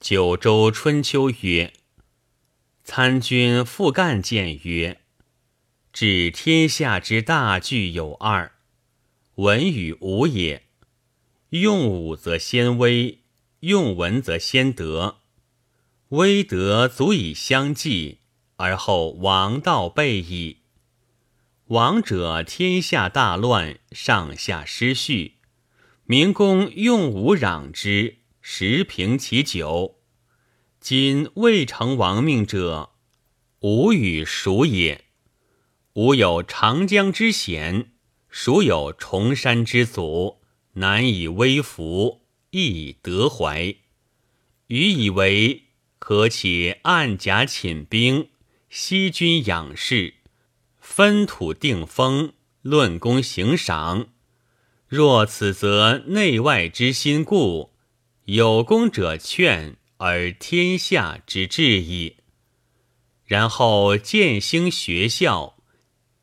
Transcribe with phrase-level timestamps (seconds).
[0.00, 1.72] 九州春秋》曰
[2.84, 5.00] ：“参军复干谏曰
[5.92, 8.52] ：‘治天下之大具有二，
[9.34, 10.66] 文与武也。
[11.48, 13.18] 用武则先威，
[13.60, 15.18] 用文则先德。
[16.10, 18.20] 威德足以相济，
[18.54, 20.58] 而后王道备矣。
[21.66, 25.38] 王者，天下大乱，上下失序。
[26.04, 28.18] 明公用武攘之。’”
[28.50, 29.96] 时平其久，
[30.80, 32.92] 今未成亡命者，
[33.60, 35.04] 吾与孰也？
[35.92, 37.92] 吾有长江之险，
[38.30, 40.40] 孰有崇山之阻？
[40.72, 43.76] 难以威服，亦以得怀。
[44.68, 45.64] 予以为
[45.98, 48.30] 可且暗甲寝兵，
[48.70, 50.14] 息军养士，
[50.80, 54.08] 分土定封，论功行赏。
[54.86, 57.74] 若此，则内外之心固。
[58.30, 62.18] 有功者劝，而天下之治矣。
[63.24, 65.56] 然后建兴学校，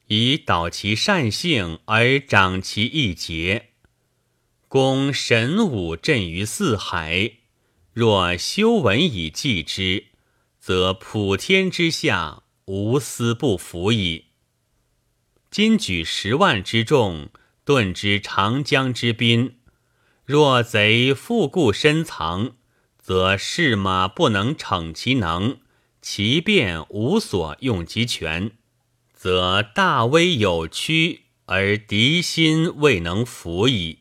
[0.05, 3.69] 以导其善性而长其义节。
[4.67, 7.37] 公神武震于四海，
[7.91, 10.05] 若修文以济之，
[10.59, 14.25] 则普天之下无私不服矣。
[15.49, 17.31] 今举十万之众，
[17.63, 19.57] 顿之长江之滨。
[20.25, 22.55] 若贼复固深藏，
[22.97, 25.59] 则士马不能逞其能，
[26.01, 28.51] 其便无所用其权，
[29.13, 33.99] 则大威有屈，而敌心未能服矣。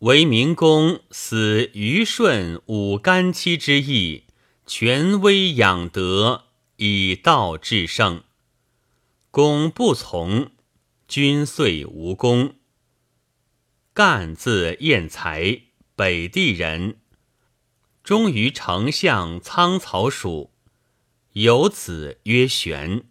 [0.00, 4.24] 为明公死虞舜武干戚之意，
[4.66, 6.44] 权威养德，
[6.76, 8.22] 以道制胜。
[9.30, 10.50] 公不从，
[11.08, 12.56] 君遂无功。
[13.94, 15.60] 干字彦才，
[15.94, 16.96] 北地人，
[18.02, 20.50] 终于丞相仓曹属，
[21.34, 23.04] 有子曰玄。